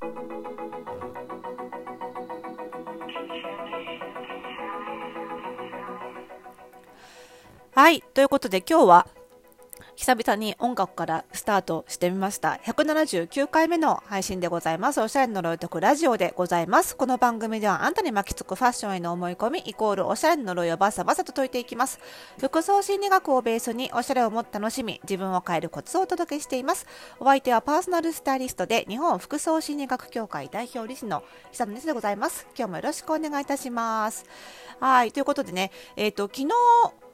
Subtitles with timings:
[0.00, 0.08] は
[7.90, 8.02] い。
[8.14, 9.06] ということで今日は
[9.96, 12.60] 久々に音楽からスタートしてみました。
[12.64, 15.00] 179回目の配信でございます。
[15.00, 16.94] おしゃれの呪いとくラジオでございます。
[16.94, 21.98] この番組ではあんたに巻きつくファッションへの思い込みイコールおしゃれの呪いをバサバサと解いていきます。
[22.38, 26.86] 服装心理学をベースにおしゃれをもっと楽しみ、自分を変えるコツをお届けしています。
[27.18, 32.46] お相手はパーソナルスタイリストで日本服装心理学協会代表理事の久野ですでございます。
[32.54, 34.26] 今日もよろしくお願いいたします。
[34.78, 35.12] はい。
[35.12, 37.05] ということでね、えっ、ー、と、昨日、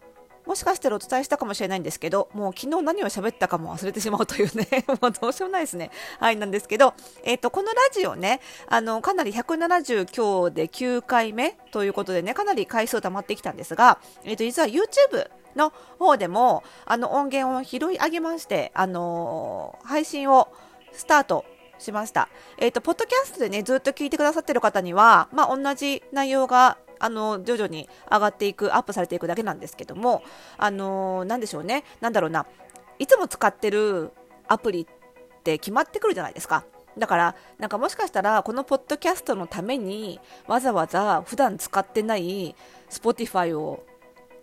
[0.46, 5.90] もしかしたらお伝えしたかもしれないんですけど、もう昨日何を喋ったかも忘れてしまうというね、 もうどうしようもないですね。
[6.18, 20.48] はい、なんですけど、えっ、ー、と、このラジオね、あの、かなり170今日で9回目ということでね、かなり回数溜まってきたんですが、えっ、ー、と、実は YouTube の方でも、あの、音源を拾い上げまして、あのー、配信を
[20.92, 21.44] スタート
[21.78, 22.28] しました。
[22.58, 30.22] えっ、と、ポッドキャストでね、ずっと聞いてくださってる方には、まあ、同じ内容があの徐々に上がっていくアップされていくだけなんですけども
[30.56, 31.84] あのなんでしょうね。
[32.00, 32.46] なんだろうな。
[32.98, 34.12] いつも使ってる
[34.46, 34.86] アプリっ
[35.42, 36.64] て決まってくるじゃないですか。
[36.96, 42.54] だから、なんかもしかしたら、このポッドキャストのために、わざわざ普段使ってない
[42.90, 43.82] Spotify を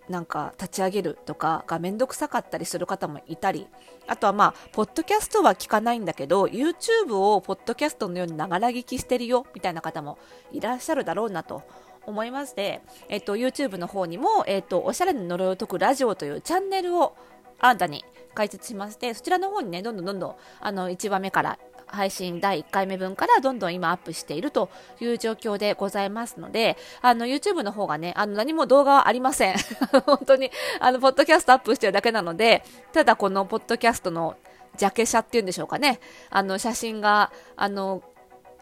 [0.10, 3.68] なんか立ち上げるとかがめんどくさかったりする方もいたり、
[4.08, 10.18] あとはまあ、ポッドキャストは聞かないんだけど、YouTube をポッドキャストのようにながら聞きしてるよ、みたいな方も
[10.52, 11.62] いらっしゃるだろうなと
[12.06, 17.16] 思いまして、えっと、YouTube の方にも、えっと、おしゃれな呪いを解くラジオというチャンネルを
[17.60, 21.60] 新たに開設しまして、そちらの方にね、どんどんどんどん、あの、1話目から
[21.92, 24.70] 配信第1回目分からどんどん今アップしていると
[25.00, 29.56] いう状況でございますので、あの、YouTube の方がね、あの、何も動画はありません。
[30.06, 32.64] 本当に、あの、ポッドキャストアップしてるだけなので、
[32.94, 34.36] ただこのポッドキャストの
[34.78, 36.00] ジャケ写っていうんでしょうかね。
[36.30, 38.02] あの、写真が、あの、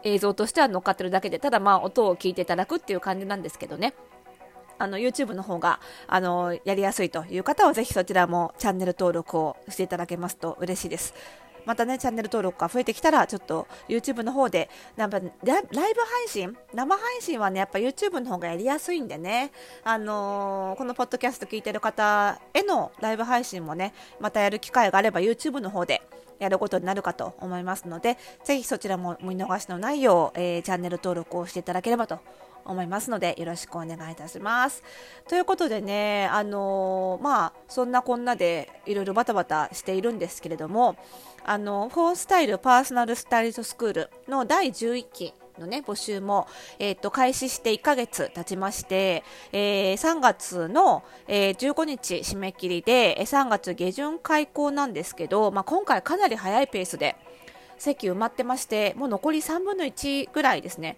[0.07, 3.93] 映像としては乗っかってるだけで、ただまあ音を聞いていただくっていう感じなんですけどね。
[4.79, 11.13] あの、YouTube の方が、あの、やりやすいという方は、ぜひそちらもチャンネル登録をしていただけますと嬉しいです。
[11.67, 16.57] またね、チャンネル登録が増えてきたら、ちょっと YouTube の方で、なんかライブ配信？
[16.73, 19.51] 生配信はね、やっぱ YouTube の方がやりやすいんでね、
[19.83, 26.01] あのー、このポッドキャスト聞いてる方へのライブ配信もね、またやる機会があれば YouTube の方で、
[26.39, 32.19] やることになるかと思いますので、ぜひそちらも見逃しのないよう、えー、チャンネル登録をしていただければと
[32.67, 34.83] 思いますので、よろしくお願いいたします。
[35.27, 40.95] ということでね、あのー、まあ、そんなこんなでいろいろバタバタしているんですけれども、
[41.45, 46.47] あの、フォースタイルパーソナルスタイリストスクールの第11期のね、募集も、
[46.79, 57.15] えっ、ー、と、開始して1ヶ月経ちまして、えー、3月の、えー、15日締め切りで、3月下旬開校なんですけど、まあ、今回かなり早いペースで
[57.77, 60.97] 席埋まってまして、もう残り3分の1ぐらいですね。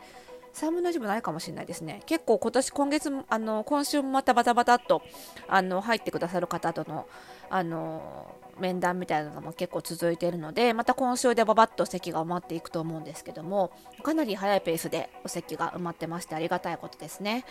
[0.54, 2.02] 3分の1もないかもしれないですね。
[2.06, 5.02] 結構今年、今月、あの、今週もまたバタバタっと、
[5.48, 7.08] あの、入ってくださる方との、
[7.50, 13.72] あの、面談みたいなのも結構続いているので、また今週でばばっと席が埋まっていくと思うんですけども、
[14.04, 17.46] かなり早いペースでお席が埋まってましてありがたいことですね。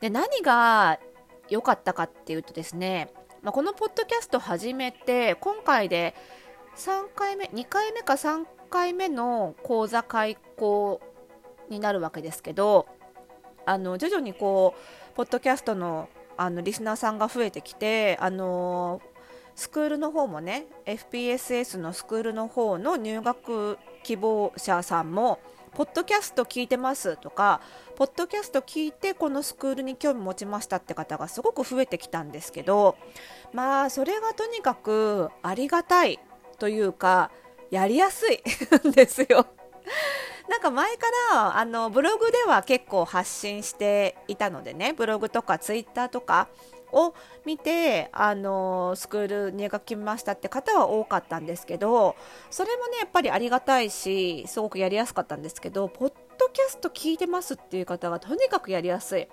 [0.00, 0.98] で、何が
[1.48, 6.14] 良かったかっていうとですね、まあ、このポッドキャスト始めて、今回で
[6.76, 11.00] 3回目、2回目か3回目の講座開講
[11.68, 12.86] になるわけですけど、
[13.64, 14.74] あの、徐々にこ
[15.12, 19.00] う、ポッドキャストのあのリスナーさんが増えてきて、あの
[19.56, 25.40] スクールの方もね FPSS のスクールの方の入学希望者さんも
[25.72, 27.60] ポッドキャスト聞いてますとか
[27.96, 32.96] ポッドキャスト聞いてこのスクールに興味持ちましたって方がすごく増えてきたんですけど
[33.52, 36.20] まあそれがとにかくありがたい
[36.58, 37.30] というか
[37.70, 38.42] やりやすい
[38.88, 39.46] んですよ。
[40.48, 46.48] なんか前からあのブログでは結構発信していたのでねブログとかツイッターとか
[46.92, 47.14] を
[47.44, 52.16] 見て、あのスクール入学決めましたって方は多かったんですけど、
[52.50, 59.28] それもね、やっぱりありがたいし、すごくやりやすかったんですけど、ポッドキャスト聞いてますっていう方がとにかくやりやすい。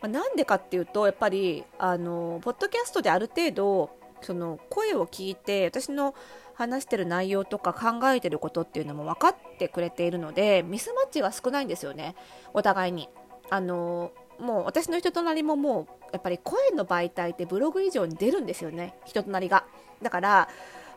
[0.00, 3.90] まあ、なんでかっていうと、やっぱり、あのポッドキャストである程度、
[4.20, 6.14] その声を聞いて、私の
[6.62, 12.14] 話してる内容とか考えてることっていうのも分かってくれているので、ミスマッチが少ないんですよね、
[12.54, 13.08] お互いに。
[13.50, 18.94] あのもう私の人となりももうやっぱり声の媒体ってブログ以上に出るんですよね。
[19.04, 19.64] 人となりが。
[20.00, 20.48] だから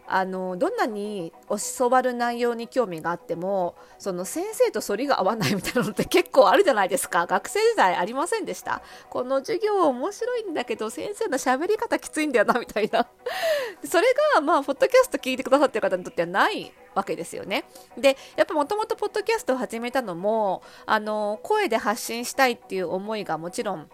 [0.07, 1.33] あのどんなに
[1.77, 7.25] 教わる内容に興味があってもその先生と反りが合わないみたいなのって結構あるじゃないですか。
[7.25, 8.81] 学生時代ありませんでした。
[9.09, 13.07] この授業面白いんだけど先生の喋り方きついんだよなみたいな。
[13.83, 17.65] それがまあポッドキャスト聞いてくださってる方にとってはないわけですよね。
[17.97, 23.89] でやっぱもともとポッドキャストを始めたのもあの声で発信したいっていう思いがもちろん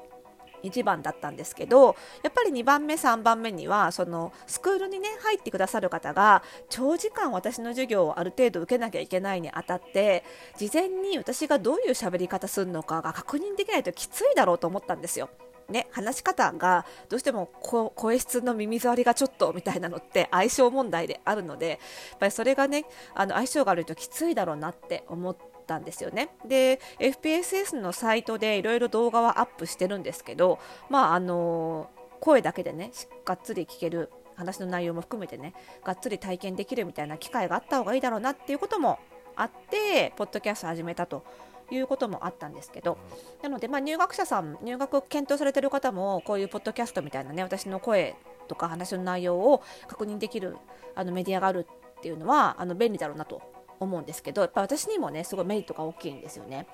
[0.63, 10.23] 1番だったんですけどやっぱり2番目3番目にはそのスクールにね入ってくださる方が長時間私の授業をある程度受けなきゃいけないにあたって
[10.57, 15.29] 事前に私がどういう喋り方するのかが確認できないときついだろうと思ったんですよ。
[15.69, 21.79] ね、話し方がどうしても声質の耳障りがちょっとみたいなのって相性問題であるのでやっ
[22.19, 22.83] ぱりそれがね
[23.15, 26.29] あの相性が悪いときついだろうなって思ってたんですよね。
[26.45, 30.59] で FPSS のサイトでいろいろ動画はアップしてるんですけど、
[30.89, 31.89] まあ、あの
[32.19, 32.91] 声だけでね
[33.23, 35.53] がっつり聞ける話の内容も含めてね
[35.85, 38.99] がっつり体験できるみたいな機会があった方がいいだろうなっていうことも
[39.35, 41.23] あってポッドキャスト始めたと
[41.71, 42.97] いうこともあったんですけど
[43.41, 48.15] なので、まあ、入学者さん入学検討されてる方もこういうポッドキャストみたいなね私の声
[48.49, 50.57] とか話の内容を確認できる
[50.95, 51.65] あのメディアがある
[51.99, 53.41] っていうのはあの便利だろうなと
[53.85, 56.67] 思うんですけどやっぱ私にもねすごいメリットが大きいんですよね。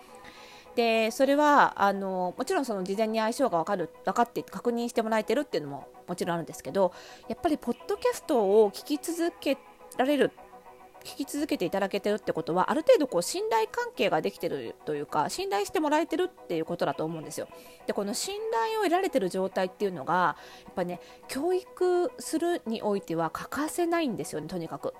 [0.75, 6.93] でそれはあのもちろんその事前に相性が分かる分かって確認してもらえてるっていうのももちろんあるんですけど
[7.27, 9.57] やっぱりポッドキャストを聞き続け
[9.97, 10.31] られる
[11.03, 17.47] 聞き続けていただけてるってことはある程度こう信頼関係ができてるというか信頼してもらえてるっていうことだと思うんですよ。
[17.85, 24.93] でこの信頼を得られてる状態っていうのがやっぱね教育するにおいては欠かせないんですよねとにかく。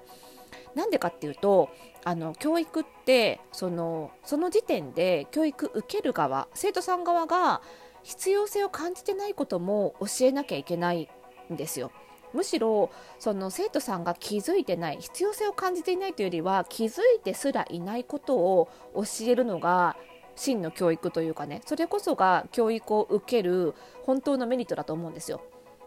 [0.76, 1.70] なんでかっていうと
[2.04, 7.62] あの教育ってそのその時点で教育受ける側生徒さん側が
[8.04, 11.10] 必要性を感じてないことも教えなきゃいけない
[11.52, 11.92] んですよ。
[12.34, 19.98] むしろその生徒さんが気づいてない必要性を感じていないというよりは気づいてすらいないことを教えるのが
[20.36, 23.74] 真の教育というかねそれこそが教育を受ける
[24.04, 25.42] 本当のメリットだと思うんですよ。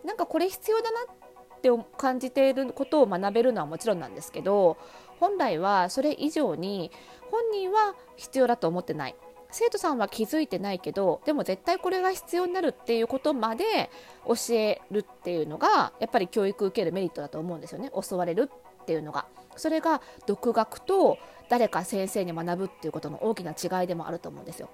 [0.05, 1.17] なんかこれ必要だなっ
[1.61, 1.69] って
[1.99, 4.79] 感じていることを学べるのはもちろんなんですけど
[5.21, 6.91] 本来はそれ以上に
[7.31, 9.15] 本人は必要だと思ってない。
[9.53, 13.91] 生徒さんは気づいてないけどでも絶対これが必要になるっていうことまで
[14.25, 17.91] 教えるっていうのがやっぱり教育受けるメリットだと思うんですよね。
[18.09, 18.49] 教われる
[18.83, 19.27] っていうのが。
[19.56, 21.19] それが独学と
[21.49, 24.71] 誰か先生に学ぶっていうことの大きな違いでもあると思うんですよ。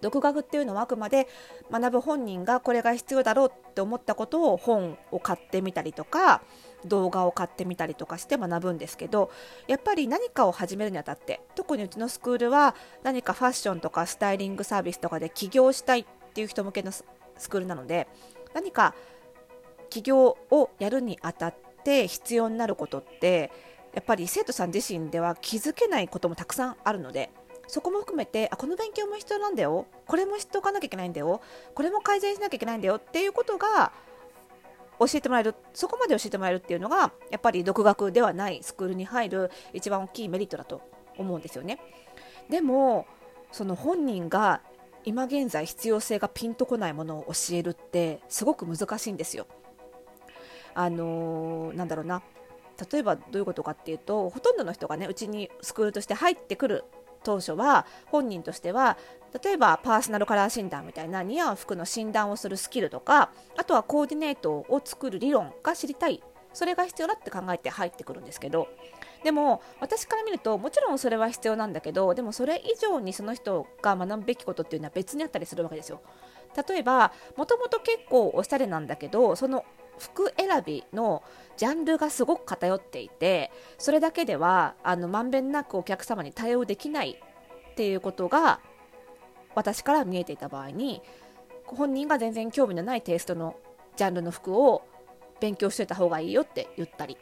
[0.00, 1.26] 独学っていうのはあくまで
[1.70, 6.42] 学ぶ本人がこれが必要だろうって思ったことを本を買ってみたりとか
[6.84, 9.30] 動画を買ってみたりとかして学ぶんですけど
[9.66, 16.04] やっぱり何かを始めるにあたって特にうちのスクールは何かファッションとかスタイリングサービスとかで起業したいっ
[16.34, 17.04] ていう人向けのス
[17.48, 18.06] クールなので
[18.54, 18.94] 何か
[19.90, 21.54] 起業をやるにあたっ
[21.84, 23.50] て必要になることって
[23.94, 27.30] やっぱり生徒さん自身では気づけないこともたくさんあるので
[27.66, 29.86] そこも含めてあこの勉強も必要なんだよ。
[30.06, 31.40] これも知っておかなきゃいけないんだよ。
[31.74, 33.92] これも改善しなきゃいけないんだよっていうことが
[34.98, 40.80] 教えてもらえるそこまで教えてもらえるっていうのがやっぱり独学ではないスクールに入る一番大きいメリットだと
[41.18, 41.78] 思うんですよね。
[42.48, 43.06] でも
[43.52, 44.62] その本人が
[45.04, 49.46] 今現在必要性がピンとこないものを教えるってすごく難しいんですよ。
[50.74, 52.22] あのー、なんだろうな。
[52.92, 56.84] 例えばどういうことかっていうとほとんどの人がねうちにスクールとして入ってくる
[57.26, 58.96] 当初は本人としては
[59.42, 66.22] 例えばパーソナルカラー診断みたいな似合う服の診断をするスキルとかあとはコーディネートを作る理論が知りたい。
[66.52, 68.68] それが必要だって考えて入ってくるんですけど。
[69.24, 76.00] でも私から見るともちろんそれは必要なんだけどでもそれ以上にその人が学ぶべきことっていうのは別にあったりするわけですよ。
[76.68, 79.64] 例えばもともと結構おしゃれなんだけどその
[79.98, 81.22] 服選びの
[81.56, 87.18] ジャンルがすごく偏っていてそれだけではあのまんべんなくお客様に対応できない
[87.70, 88.60] っていうことが
[89.54, 91.02] 私から見えていた場合に
[91.64, 93.56] 本人が全然興味のないテイストの
[93.96, 94.82] ジャンルの服を
[95.40, 97.16] 勉強しておいた方がいいよって言ったり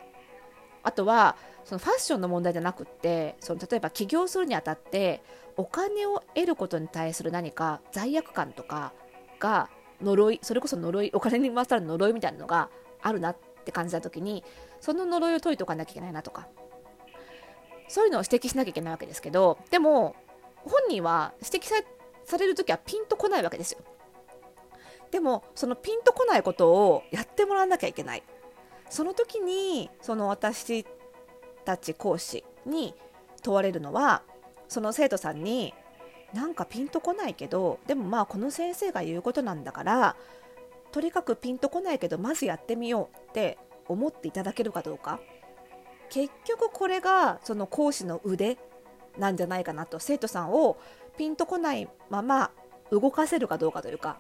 [0.83, 5.23] あとはそのファッションの問題じゃなくってその例えば起業するにあたって
[5.57, 8.93] お金を得ることに対する何か罪悪感とか
[9.39, 9.71] が
[10.03, 12.71] 呪いそれこそ呪いお金に回したら呪いみたいなのが
[13.03, 14.45] あるなって感じた時に
[14.81, 16.49] その呪いを解いておかなきゃいけないなとか。
[17.87, 20.17] そういうのを指摘しなきゃいけないわけですけどでも
[20.65, 21.75] 本人は指摘さ
[22.25, 23.81] される時はピンとこないわけですよ。
[25.11, 28.23] でもそのピンとこないことをやってもらわなきゃいけない。
[28.89, 30.87] その時にその私
[31.65, 32.95] たち講師に
[33.43, 34.23] 問われるのは
[34.69, 35.75] その生徒さんに
[36.35, 40.17] なんかピンとこないけどでもまあこの先生が言うことなんだから
[40.93, 45.21] とにかくピンとこないけどまずやってみようって思っていただけるかどうか。
[46.11, 48.59] 結局これがその講師の腕
[49.19, 49.99] なんじゃないかなと。
[49.99, 50.77] 生徒さんを
[51.17, 52.51] ピンとこないまま
[52.91, 54.19] 動かせるかどうかというか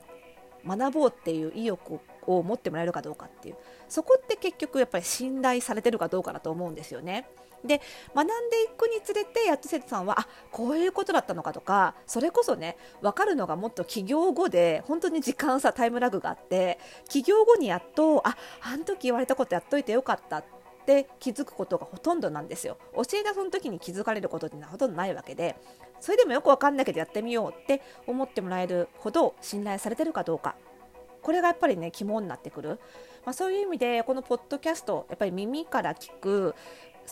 [0.66, 3.56] 学ぼうっていう意欲を持ってもらえるかどうかっていう。
[3.88, 7.28] そこって結局やっぱり信頼されてるかどうかだと思うんですよね。
[7.64, 7.80] で
[8.14, 16.78] 学んでいくにつれてやっと生徒さんはあこういうことだったのかとかそれこそね分かるのがもっと起業後で本当に時間差タイムラグがあって
[17.09, 20.44] 起業後にやっとああの時言われたことやっといてよかったっ
[20.87, 22.76] て気づくことがほとんどなんですよ。
[22.94, 25.56] 教えたその時に気づかれることってのはほとんどないわけで
[25.99, 30.56] それでもよく分かんないけどやってみようって思ってもらえるほど信頼されてるかどうか。
[31.23, 32.78] これがやっぱりね肝になってくる、
[33.25, 36.54] まあ、そういう意味でこのポッドキャストやっぱり耳から聞く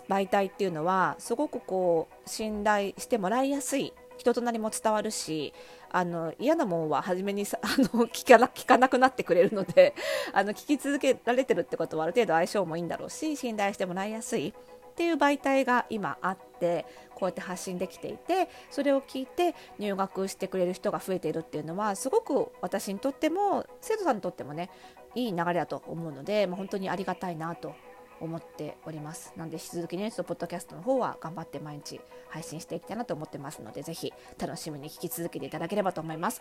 [0.09, 5.53] 媒体っていうのはすごくこう信頼してもらいやすい人となりも伝わるし
[5.91, 9.95] あの嫌なもんは初めにさ あの聞かな聞かなくなってくれるので
[10.33, 16.85] あの聞き続けられてるってことはある程度相性もいいんだろうし信頼してもらいやすいっていう媒体が今あって
[17.15, 24.71] こうやって発信できていてそれを聞いて入学してくれる人が増えているっていうのはすごく私にとっても生徒さんにとってもね
[25.15, 27.75] いい流れだと思うので、まあ、本当にありがたいなと
[28.23, 29.33] 思っております。
[29.37, 36.41] なので引き続きねちょっとポッドキャストの方は頑張って毎日配信していきたいなと思ってますのでぜひ楽しみに聞き続けていただければと思います、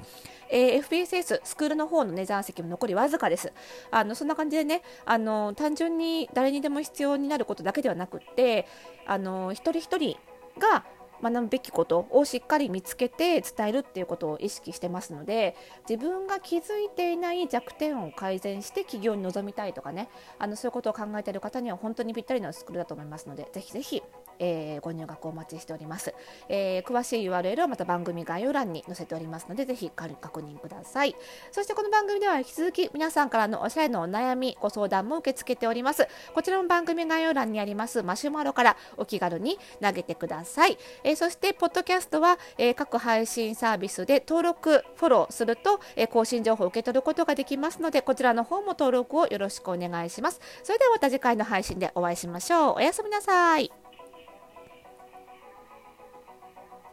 [0.50, 3.52] えー、FPSS スクールの方のね残席も残りわずかです。
[3.90, 8.68] あのそんな感じでねあの単純に誰にでも必要になることだけではなくって
[9.06, 10.18] あの一人一人
[10.60, 10.86] が
[11.22, 15.56] 学ぶべきことをしっかり見つけて伝えるっていうことを意識してますので
[15.90, 20.10] 自分が気づいていない弱点を改善して起業に臨みたいとかね
[20.40, 24.02] あのそういうことを考えている方には本当にぴったりのスクールだと思いますのでぜひぜひ
[24.42, 26.14] えー、ご入学お待ちしております、
[26.50, 31.16] えー、詳しい URL はまた番組概要欄に載せておりますのでぜひ確認ください。
[31.52, 36.08] そしてこの番組では引き続き皆さんからのおしゃれのお悩みご相談も受け付けております。
[36.34, 50.40] こちらの番組概要欄にありますマシュマロからお気軽に投げてください、えー、そしてポッドキャストは、え各配信サービスで登録フォローすると、え更新情報を受け取ることができますのでこちらの方も登録をよろしくお願いします。
[50.64, 52.76] それではまた次回の配信でお会いしましょう。
[52.76, 53.81] おやすみなさい。